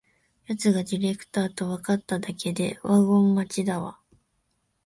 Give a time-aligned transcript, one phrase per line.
[0.47, 3.99] やつがディレクターとわかっただけでワゴン待ちだわ